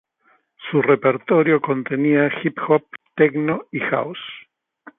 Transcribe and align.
Su 0.57 0.81
repertorio 0.81 1.61
contenía 1.61 2.27
hip 2.43 2.57
hop, 2.67 2.81
techno 3.15 3.65
y 3.71 3.81
house. 3.81 4.17